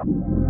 [0.00, 0.40] سلام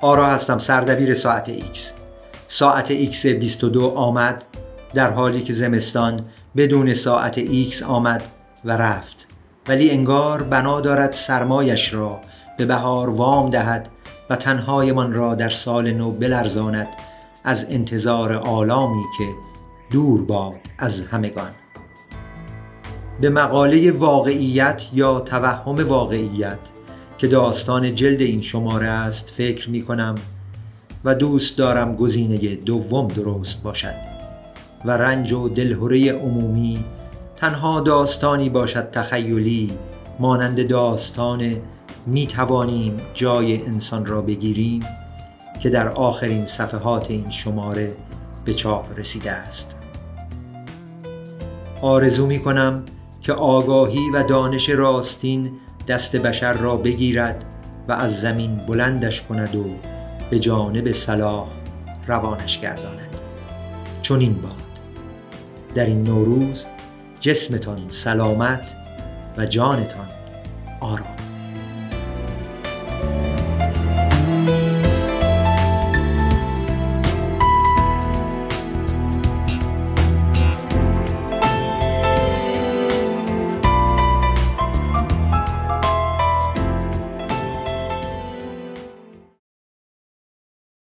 [0.00, 1.92] آرا هستم سردبیر ساعت ایکس.
[2.48, 4.44] ساعت ایکس 22 آمد
[4.94, 6.20] در حالی که زمستان
[6.56, 8.22] بدون ساعت ایکس آمد
[8.64, 9.25] و رفت.
[9.68, 12.20] ولی انگار بنا دارد سرمایش را
[12.58, 13.88] به بهار وام دهد
[14.30, 16.88] و تنهایمان را در سال نو بلرزاند
[17.44, 19.24] از انتظار آلامی که
[19.90, 21.50] دور باد از همگان.
[23.20, 26.58] به مقاله واقعیت یا توهم واقعیت
[27.18, 30.14] که داستان جلد این شماره است فکر می کنم
[31.04, 33.94] و دوست دارم گزینه دوم درست باشد
[34.84, 36.84] و رنج و دلهوره عمومی
[37.36, 39.78] تنها داستانی باشد تخیلی
[40.18, 41.56] مانند داستان
[42.06, 44.82] می توانیم جای انسان را بگیریم
[45.60, 47.96] که در آخرین صفحات این شماره
[48.44, 49.76] به چاپ رسیده است.
[51.82, 52.84] آرزو می کنم
[53.20, 55.52] که آگاهی و دانش راستین
[55.88, 57.44] دست بشر را بگیرد
[57.88, 59.64] و از زمین بلندش کند و
[60.30, 61.46] به جانب صلاح
[62.06, 63.20] روانش گرداند.
[64.02, 64.52] چون این باد.
[65.74, 66.66] در این نوروز
[67.20, 68.76] جسمتان سلامت
[69.36, 70.08] و جانتان
[70.80, 71.15] آرام.